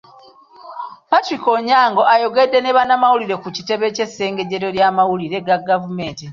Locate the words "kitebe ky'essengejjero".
3.55-4.67